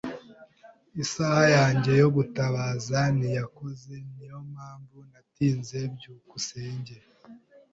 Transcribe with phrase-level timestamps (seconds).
[1.03, 3.93] Isaha yanjye yo gutabaza ntiyakoze.
[4.13, 5.77] Niyo mpamvu natinze.
[5.95, 6.95] byukusenge